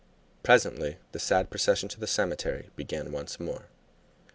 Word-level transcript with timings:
Presently 0.41 0.97
the 1.11 1.19
sad 1.19 1.51
procession 1.51 1.87
to 1.89 1.99
the 1.99 2.07
cemetery 2.07 2.71
began 2.75 3.11
once 3.11 3.39
more. 3.39 3.65